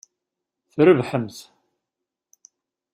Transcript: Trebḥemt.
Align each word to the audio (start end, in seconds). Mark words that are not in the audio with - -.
Trebḥemt. 0.71 1.37